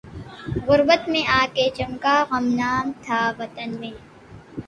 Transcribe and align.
غربت 0.67 1.01
میں 1.11 1.23
آ 1.29 1.41
کے 1.55 1.65
چمکا 1.77 2.15
گمنام 2.31 2.91
تھا 3.03 3.21
وطن 3.39 3.69
میں 3.79 3.93